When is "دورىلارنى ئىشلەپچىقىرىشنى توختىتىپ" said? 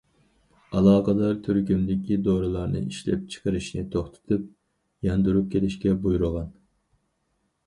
2.29-4.49